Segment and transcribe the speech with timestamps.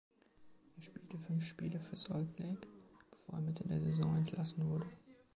[0.77, 2.67] Er spielte fünf Spiele für Salt Lake,
[3.11, 4.87] bevor er Mitte der Saison entlassen wurde.